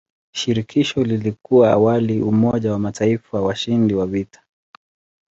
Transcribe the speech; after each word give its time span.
Shirikisho 0.35 1.03
lilikuwa 1.03 1.71
awali 1.71 2.21
umoja 2.21 2.71
wa 2.71 2.79
mataifa 2.79 3.41
washindi 3.41 3.93
wa 3.93 4.07
vita. 4.07 4.41